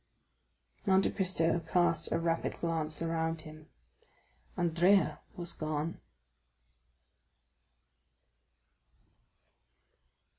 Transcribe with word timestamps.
Monte 0.87 1.11
Cristo 1.11 1.59
cast 1.71 2.11
a 2.11 2.17
rapid 2.17 2.53
glance 2.55 3.03
around 3.03 3.41
him. 3.41 3.67
Andrea 4.57 5.19
was 5.37 5.53
gone. 5.53 5.99